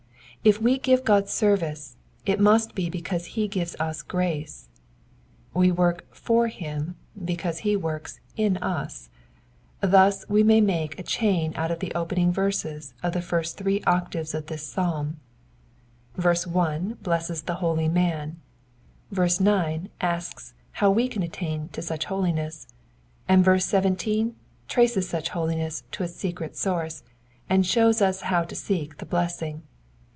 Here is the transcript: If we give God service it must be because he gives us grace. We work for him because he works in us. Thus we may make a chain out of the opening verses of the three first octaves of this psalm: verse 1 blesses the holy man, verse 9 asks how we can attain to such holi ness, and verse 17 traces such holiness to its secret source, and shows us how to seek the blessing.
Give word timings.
If 0.43 0.59
we 0.59 0.79
give 0.79 1.05
God 1.05 1.29
service 1.29 1.97
it 2.25 2.39
must 2.39 2.73
be 2.73 2.89
because 2.89 3.27
he 3.37 3.47
gives 3.47 3.75
us 3.79 4.01
grace. 4.01 4.69
We 5.53 5.71
work 5.71 6.03
for 6.15 6.47
him 6.47 6.95
because 7.23 7.59
he 7.59 7.75
works 7.75 8.19
in 8.35 8.57
us. 8.57 9.09
Thus 9.81 10.27
we 10.27 10.41
may 10.41 10.59
make 10.59 10.99
a 10.99 11.03
chain 11.03 11.53
out 11.55 11.69
of 11.69 11.77
the 11.77 11.93
opening 11.93 12.31
verses 12.31 12.95
of 13.03 13.13
the 13.13 13.21
three 13.21 13.81
first 13.81 13.85
octaves 13.87 14.33
of 14.33 14.47
this 14.47 14.65
psalm: 14.65 15.19
verse 16.15 16.47
1 16.47 16.95
blesses 17.03 17.43
the 17.43 17.57
holy 17.61 17.87
man, 17.87 18.41
verse 19.11 19.39
9 19.39 19.89
asks 20.01 20.55
how 20.71 20.89
we 20.89 21.07
can 21.07 21.21
attain 21.21 21.69
to 21.69 21.83
such 21.83 22.05
holi 22.05 22.33
ness, 22.33 22.65
and 23.29 23.45
verse 23.45 23.65
17 23.65 24.35
traces 24.67 25.07
such 25.07 25.29
holiness 25.29 25.83
to 25.91 26.01
its 26.03 26.15
secret 26.15 26.57
source, 26.57 27.03
and 27.47 27.63
shows 27.63 28.01
us 28.01 28.21
how 28.21 28.43
to 28.43 28.55
seek 28.55 28.97
the 28.97 29.05
blessing. 29.05 29.61